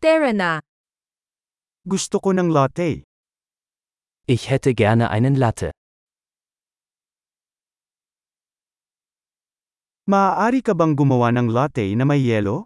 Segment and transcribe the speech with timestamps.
[0.00, 0.64] Tara na.
[1.84, 3.04] Gusto ko ng latte.
[4.24, 5.76] Ich hätte gerne einen Latte.
[10.08, 12.64] Maaari ka bang gumawa ng latte na may yelo?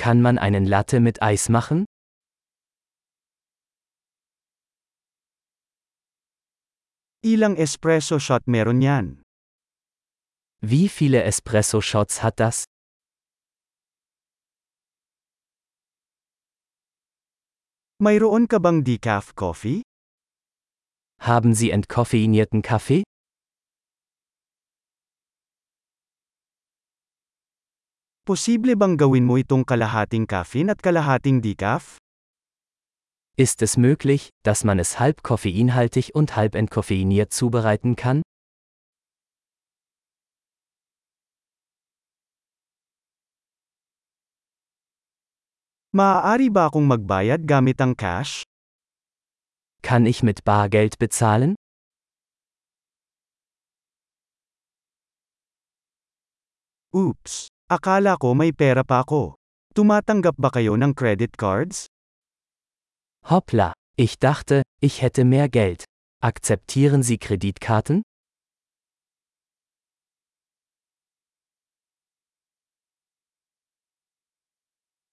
[0.00, 1.84] Kann man einen Latte mit Eis machen?
[7.20, 9.20] Ilang espresso shot meron yan?
[10.64, 12.71] Wie viele Espresso-Shots hat das?
[18.02, 19.82] Mayroon ka bang decaf coffee?
[21.20, 23.04] Haben Sie entkoffeinierten Kaffee?
[28.26, 31.98] Posible bang gawin mo itong kalahating caffeine at kalahating decaf?
[33.38, 38.22] Ist es möglich, dass man es halb koffeinhaltig und halb entkoffeiniert zubereiten kann?
[45.92, 48.48] Maaari ba akong magbayad gamit ang cash?
[49.84, 51.52] Kann ich mit Bargeld bezahlen?
[56.96, 57.52] Oops!
[57.68, 59.36] Akala ko may pera pa ako.
[59.76, 61.92] Tumatanggap ba kayo ng credit cards?
[63.28, 65.84] Hoppla, ich dachte, ich hätte mehr Geld.
[66.24, 68.00] Akzeptieren Sie Kreditkarten?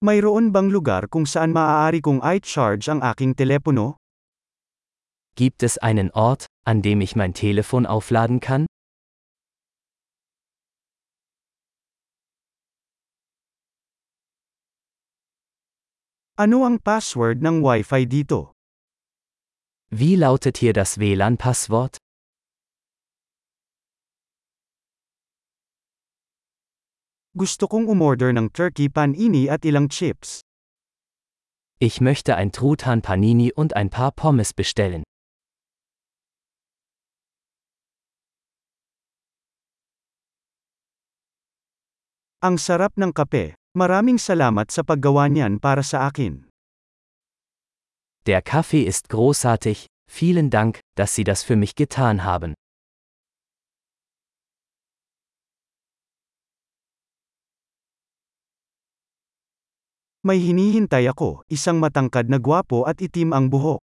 [0.00, 4.00] Mayroon bang lugar kung saan maaari kong i-charge ang aking telepono?
[5.36, 8.64] Gibt es einen Ort, an dem ich mein Telefon aufladen kann?
[16.40, 18.56] Ano ang password ng Wi-Fi dito?
[19.92, 22.00] Wie lautet hier das WLAN-Passwort?
[27.30, 30.42] Gusto kong umorder ng turkey panini at ilang chips.
[31.78, 35.06] Ich möchte ein Truthahn Panini und ein paar Pommes bestellen.
[42.42, 43.54] Ang sarap ng kape.
[43.78, 46.50] Maraming salamat sa paggawa niyan para sa akin.
[48.26, 52.58] Der Kaffee ist großartig, vielen Dank, dass Sie das für mich getan haben.
[60.20, 63.80] May hinihintay ako, isang matangkad na gwapo at itim ang buhok.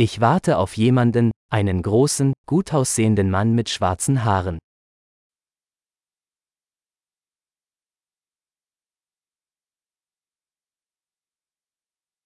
[0.00, 4.56] Ich warte auf jemanden, einen großen, gut aussehenden Mann mit schwarzen Haaren.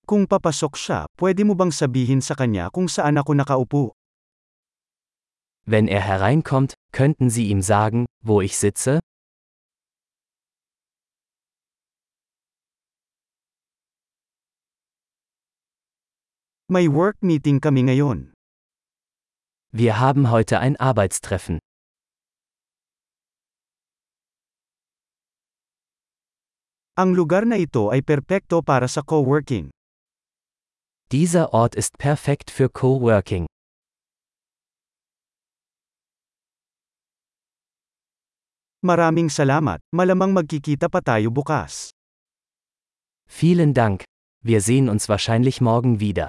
[0.06, 3.82] Kung papasok siya, pwede mo bang sabihin sa kanya kung saan ako nakaupo?
[5.66, 9.02] Wenn er hereinkommt, könnten Sie ihm sagen, wo ich sitze?
[16.68, 18.36] May work meeting kami ngayon.
[19.72, 21.56] Wir haben heute ein Arbeitstreffen.
[26.92, 29.72] Ang lugar na ito ay perpekto para sa co-working.
[31.08, 33.48] Dieser Ort ist perfekt für Coworking.
[38.84, 41.96] Maraming salamat, malamang magkikita pa tayo bukas.
[43.24, 44.04] Vielen Dank.
[44.44, 46.28] Wir sehen uns wahrscheinlich morgen wieder.